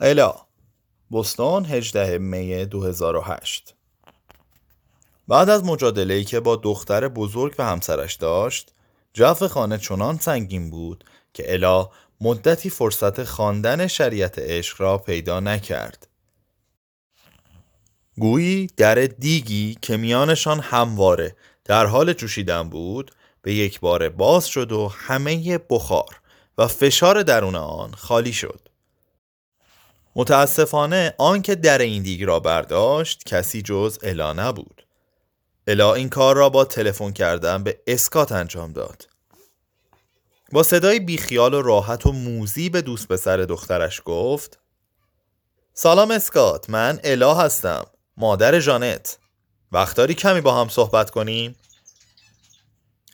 [0.00, 0.34] الا
[1.12, 3.74] بستان 18 می 2008
[5.28, 8.72] بعد از مجادله ای که با دختر بزرگ و همسرش داشت
[9.12, 11.90] جو خانه چنان سنگین بود که الا
[12.20, 16.08] مدتی فرصت خواندن شریعت عشق را پیدا نکرد.
[18.18, 23.10] گویی در دیگی که میانشان همواره در حال جوشیدن بود
[23.42, 26.20] به یک بار باز شد و همه بخار
[26.58, 28.67] و فشار درون آن خالی شد.
[30.18, 34.86] متاسفانه آنکه در این دیگ را برداشت کسی جز الا نبود.
[35.66, 39.08] الا این کار را با تلفن کردن به اسکات انجام داد.
[40.52, 44.58] با صدای بیخیال و راحت و موزی به دوست پسر دخترش گفت
[45.74, 49.18] سلام اسکات من الا هستم مادر جانت
[49.72, 51.56] وقت کمی با هم صحبت کنیم؟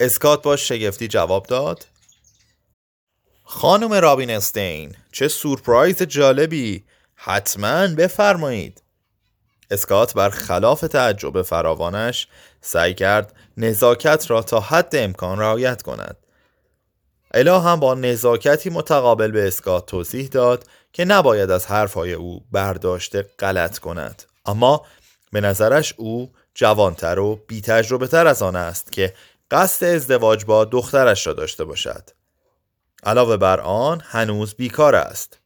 [0.00, 1.86] اسکات با شگفتی جواب داد
[3.52, 6.84] خانم رابین استین چه سورپرایز جالبی.
[7.14, 8.82] حتما بفرمایید.
[9.70, 12.28] اسکات بر خلاف تعجب فراوانش
[12.60, 16.16] سعی کرد نزاکت را تا حد امکان رعایت کند.
[17.34, 23.22] الا هم با نزاکتی متقابل به اسکات توضیح داد که نباید از حرفهای او برداشته
[23.38, 24.22] غلط کند.
[24.46, 24.86] اما
[25.32, 29.14] به نظرش او جوانتر و بی تجربه تر از آن است که
[29.50, 32.19] قصد ازدواج با دخترش را داشته باشد.
[33.04, 35.38] علاوه بر آن هنوز بیکار است.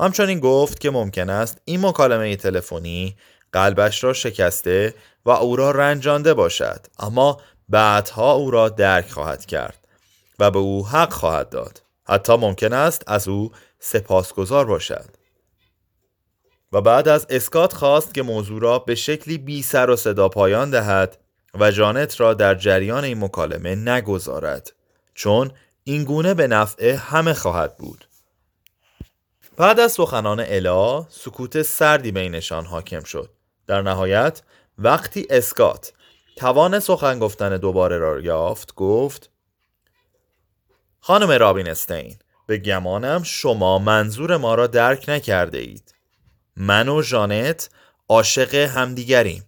[0.00, 3.16] همچنین گفت که ممکن است این مکالمه تلفنی
[3.52, 9.78] قلبش را شکسته و او را رنجانده باشد اما بعدها او را درک خواهد کرد
[10.38, 11.82] و به او حق خواهد داد.
[12.04, 15.04] حتی ممکن است از او سپاسگزار باشد.
[16.72, 20.70] و بعد از اسکات خواست که موضوع را به شکلی بی سر و صدا پایان
[20.70, 21.18] دهد
[21.54, 24.72] و جانت را در جریان این مکالمه نگذارد
[25.14, 25.50] چون
[25.88, 28.08] این گونه به نفع همه خواهد بود.
[29.56, 33.30] بعد از سخنان الا سکوت سردی بینشان حاکم شد.
[33.66, 34.42] در نهایت
[34.78, 35.92] وقتی اسکات
[36.36, 39.30] توان سخن گفتن دوباره را یافت گفت
[41.00, 45.94] خانم رابین استین به گمانم شما منظور ما را درک نکرده اید.
[46.56, 47.70] من و جانت
[48.08, 49.44] عاشق همدیگریم.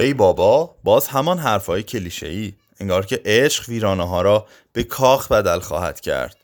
[0.00, 5.32] ای بابا باز همان حرفای کلیشه ای انگار که عشق ویرانه ها را به کاخ
[5.32, 6.36] بدل خواهد کرد.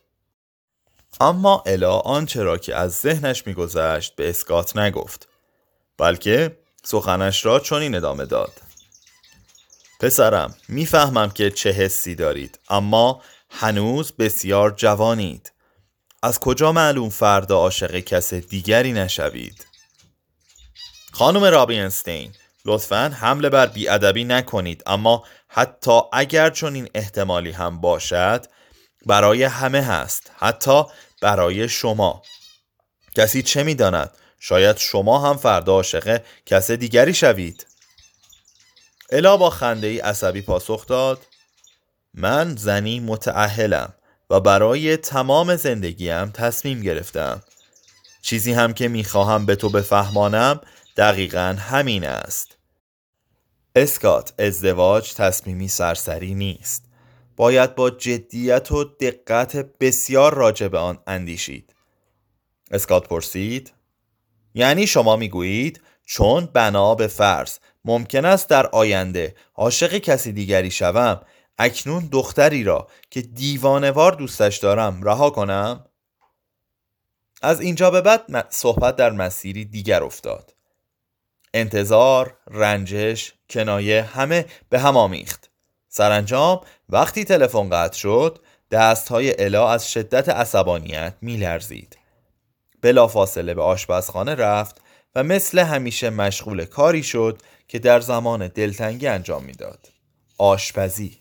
[1.21, 5.29] اما الا آنچه را که از ذهنش میگذشت به اسکات نگفت
[5.99, 8.53] بلکه سخنش را چنین ادامه داد.
[10.01, 15.53] پسرم می‌فهمم که چه حسی دارید اما هنوز بسیار جوانید.
[16.23, 19.67] از کجا معلوم فردا عاشق کس دیگری نشوید؟
[21.13, 22.33] خانم رابینستین
[22.65, 28.47] لطفا حمله بر بیادبی نکنید اما حتی اگر چون این احتمالی هم باشد
[29.07, 30.83] برای همه هست حتی
[31.23, 32.23] برای شما.
[33.17, 37.67] کسی چه می‌داند؟ شاید شما هم فردا عاشق کس دیگری شوید.
[39.11, 41.27] الا با خنده ای عصبی پاسخ داد
[42.15, 43.95] من زنی متعهلم
[44.31, 47.43] و برای تمام زندگیم تصمیم گرفتم.
[48.23, 50.61] چیزی هم که می‌خواهم به تو بفهمانم
[50.97, 52.60] دقیقا همین است.
[53.75, 56.85] اسکات ازدواج تصمیمی سرسری نیست.
[57.37, 61.75] باید با جدیت و دقت بسیار راجع به آن اندیشید.
[62.71, 63.73] اسکات پرسید
[64.55, 71.21] یعنی شما می‌گویید چون بنا به فرض ممکن است در آینده عاشق کسی دیگری شوم
[71.59, 75.85] اکنون دختری را که دیوانوار دوستش دارم رها کنم؟
[77.43, 80.55] از اینجا به بعد صحبت در مسیری دیگر افتاد.
[81.55, 85.51] انتظار، رنجش، کنایه همه به هم آمیخت.
[85.89, 88.39] سرانجام وقتی تلفن قطع شد
[88.71, 91.99] دستهای الا از شدت عصبانیت میلرزید.
[92.83, 94.81] بلافاصله به آشپزخانه رفت
[95.15, 99.89] و مثل همیشه مشغول کاری شد که در زمان دلتنگی انجام می‌داد.
[100.39, 101.19] آشپزی.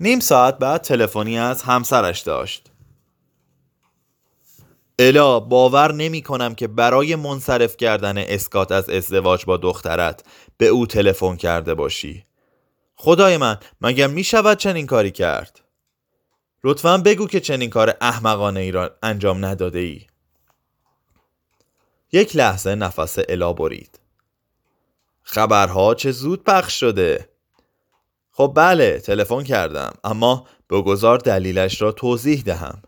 [0.00, 2.71] نیم ساعت بعد تلفنی از همسرش داشت.
[4.98, 10.24] الا باور نمی کنم که برای منصرف کردن اسکات از ازدواج با دخترت
[10.56, 12.24] به او تلفن کرده باشی.
[12.94, 15.60] خدای من مگر می شود چنین کاری کرد؟
[16.64, 20.06] لطفا بگو که چنین کار احمقانه ای را انجام نداده ای
[22.12, 24.00] یک لحظه نفس الا برید.
[25.22, 27.28] خبرها چه زود پخش شده؟
[28.30, 32.82] خب بله تلفن کردم اما بگذار دلیلش را توضیح دهم.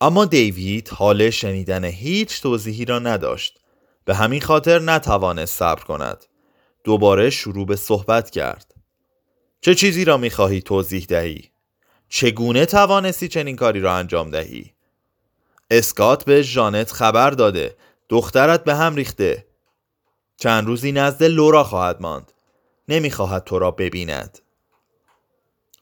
[0.00, 3.60] اما دیوید حال شنیدن هیچ توضیحی را نداشت.
[4.04, 6.24] به همین خاطر نتوانست صبر کند.
[6.84, 8.74] دوباره شروع به صحبت کرد.
[9.60, 11.50] چه چیزی را می‌خواهی توضیح دهی؟
[12.08, 14.72] چگونه توانستی چنین کاری را انجام دهی؟
[15.70, 17.76] اسکات به ژانت خبر داده.
[18.08, 19.46] دخترت به هم ریخته.
[20.36, 22.32] چند روزی نزد لورا خواهد ماند.
[22.88, 24.38] نمی‌خواهد تو را ببیند.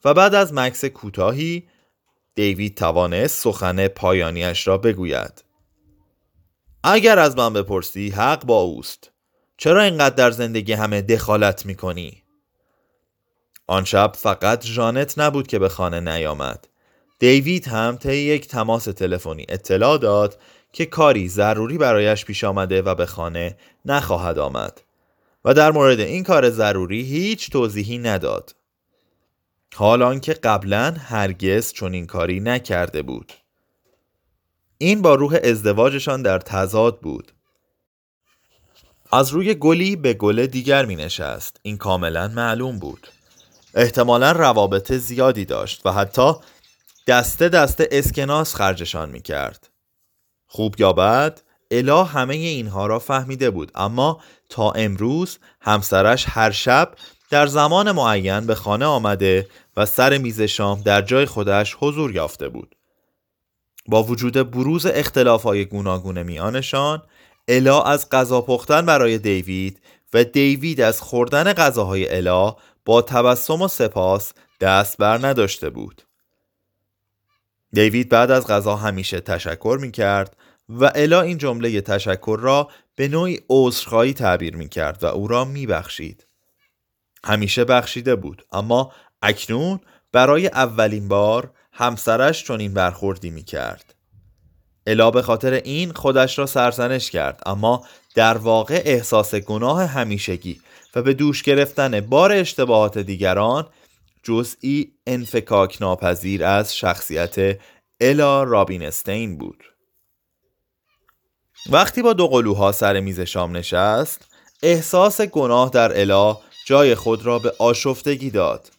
[0.05, 1.69] و بعد از مکس کوتاهی
[2.37, 5.44] دیوید توانست سخن پایانیش را بگوید.
[6.85, 9.11] اگر از من بپرسی حق با اوست.
[9.56, 12.23] چرا اینقدر در زندگی همه دخالت می‌کنی؟
[13.67, 16.69] آن شب فقط ژانت نبود که به خانه نیامد.
[17.19, 20.38] دیوید هم طی یک تماس تلفنی اطلاع داد
[20.73, 24.81] که کاری ضروری برایش پیش آمده و به خانه نخواهد آمد.
[25.44, 28.55] و در مورد این کار ضروری هیچ توضیحی نداد.
[29.75, 33.33] حال که قبلا هرگز چنین کاری نکرده بود.
[34.79, 37.33] این با روح ازدواجشان در تضاد بود.
[39.13, 41.61] از روی گلی به گل دیگر می نشست.
[41.63, 43.09] این کاملا معلوم بود.
[43.75, 46.33] احتمالا روابط زیادی داشت و حتی
[47.07, 49.71] دسته دسته اسکناس خرجشان می کرد.
[50.47, 51.41] خوب یا بد
[51.71, 56.93] الا همه اینها را فهمیده بود اما تا امروز همسرش هر شب
[57.31, 62.49] در زمان معین به خانه آمده و سر میز شام در جای خودش حضور یافته
[62.49, 62.76] بود
[63.88, 64.87] با وجود بروز
[65.44, 67.02] های گوناگون میانشان
[67.49, 69.81] الا از غذا پختن برای دیوید
[70.14, 76.02] و دیوید از خوردن غذاهای الا با تبسم و سپاس دست بر نداشته بود
[77.73, 80.37] دیوید بعد از غذا همیشه تشکر می کرد
[80.69, 85.44] و الا این جمله تشکر را به نوعی عذرخواهی تعبیر می کرد و او را
[85.44, 86.25] می بخشید.
[87.26, 88.93] همیشه بخشیده بود اما
[89.23, 89.81] اکنون
[90.12, 93.94] برای اولین بار همسرش چنین برخوردی می کرد.
[94.87, 100.61] الا به خاطر این خودش را سرزنش کرد اما در واقع احساس گناه همیشگی
[100.94, 103.69] و به دوش گرفتن بار اشتباهات دیگران
[104.23, 107.58] جزئی انفکاک ناپذیر از شخصیت
[108.00, 109.64] الا رابینستین بود
[111.70, 114.28] وقتی با دو قلوها سر میز شام نشست
[114.62, 118.71] احساس گناه در الا جای خود را به آشفتگی داد.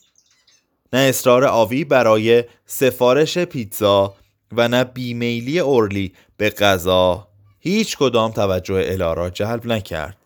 [0.94, 4.16] نه اصرار آوی برای سفارش پیتزا
[4.52, 7.28] و نه بیمیلی اورلی به غذا.
[7.60, 10.18] هیچ کدام توجه الا را جلب نکرد.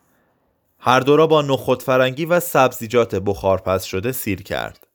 [0.78, 4.86] هر دو را با نخود فرنگی و سبزیجات بخارپز شده سیر کرد.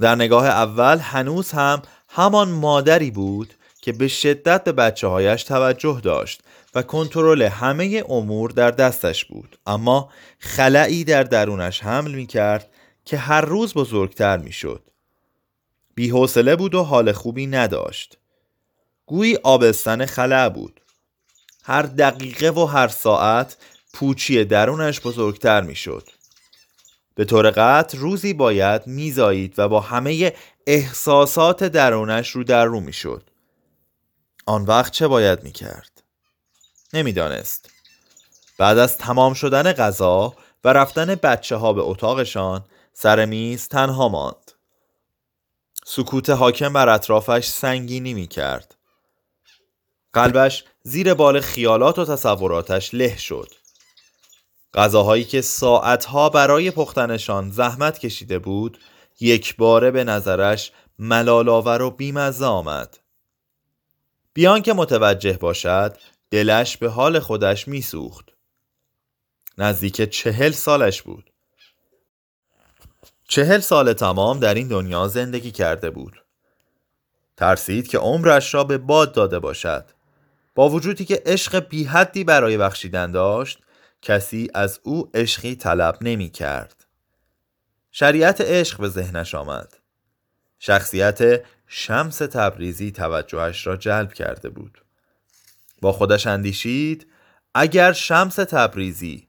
[0.00, 6.00] در نگاه اول هنوز هم همان مادری بود که به شدت به بچه هایش توجه
[6.02, 6.42] داشت
[6.74, 9.58] و کنترل همه امور در دستش بود.
[9.66, 12.70] اما خلعی در درونش حمل می کرد
[13.04, 14.82] که هر روز بزرگتر می شد
[15.94, 18.18] بیحوصله بود و حال خوبی نداشت.
[19.06, 20.80] گویی آبستن خلع بود.
[21.64, 23.56] هر دقیقه و هر ساعت
[23.94, 26.08] پوچی درونش بزرگتر می شد
[27.14, 30.32] به طور قطع روزی باید میزایید و با همه
[30.66, 33.30] احساسات درونش رو در رو می شد
[34.50, 36.02] آن وقت چه باید می کرد؟
[36.92, 37.70] نمی‌دانست.
[38.58, 44.52] بعد از تمام شدن غذا و رفتن بچه ها به اتاقشان سر میز تنها ماند.
[45.84, 48.74] سکوت حاکم بر اطرافش سنگینی می کرد.
[50.12, 53.48] قلبش زیر بال خیالات و تصوراتش له شد.
[54.74, 58.78] غذاهایی که ساعتها برای پختنشان زحمت کشیده بود
[59.20, 62.96] یک باره به نظرش ملالاور و بیمزه آمد.
[64.32, 65.96] بیان که متوجه باشد
[66.30, 68.28] دلش به حال خودش میسوخت.
[69.58, 71.30] نزدیک چهل سالش بود.
[73.28, 76.24] چهل سال تمام در این دنیا زندگی کرده بود.
[77.36, 79.84] ترسید که عمرش را به باد داده باشد.
[80.54, 83.58] با وجودی که عشق بیحدی برای بخشیدن داشت
[84.02, 86.86] کسی از او عشقی طلب نمی کرد.
[87.92, 89.79] شریعت عشق به ذهنش آمد.
[90.62, 94.84] شخصیت شمس تبریزی توجهش را جلب کرده بود.
[95.80, 97.06] با خودش اندیشید
[97.54, 99.28] اگر شمس تبریزی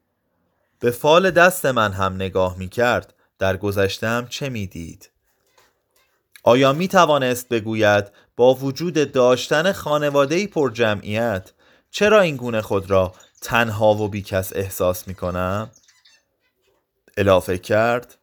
[0.80, 5.10] به فال دست من هم نگاه می کرد در گذشتم چه می دید؟
[6.44, 11.52] آیا می توانست بگوید با وجود داشتن خانواده پر جمعیت
[11.92, 15.72] چرا این گونه خود را تنها و بیکس احساس می کنم؟
[17.18, 18.18] اضافه کرد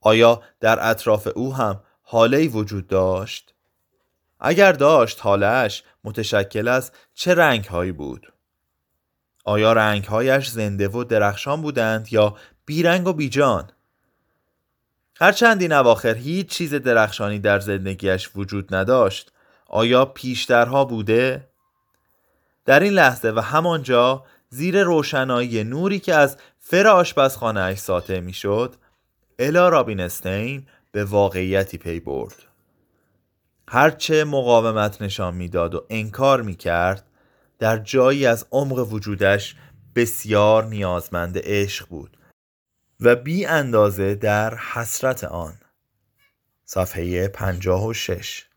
[0.00, 1.80] آیا در اطراف او هم
[2.10, 3.54] حاله وجود داشت؟
[4.40, 8.32] اگر داشت حالش متشکل از چه رنگ هایی بود؟
[9.44, 12.36] آیا رنگهایش زنده و درخشان بودند یا
[12.66, 13.70] بیرنگ و بیجان؟
[15.20, 19.32] هرچند این اواخر هیچ چیز درخشانی در زندگیش وجود نداشت
[19.66, 21.48] آیا پیشترها بوده؟
[22.64, 28.74] در این لحظه و همانجا زیر روشنایی نوری که از فر آشپزخانه اش ساطع می‌شد
[29.38, 32.34] الا رابینستین به واقعیتی پی برد.
[33.68, 37.04] هرچه مقاومت نشان می‌داد و انکار می‌کرد
[37.58, 39.56] در جایی از عمق وجودش
[39.94, 42.16] بسیار نیازمند عشق بود
[43.00, 45.58] و بی اندازه در حسرت آن.
[46.64, 48.47] صفحه 56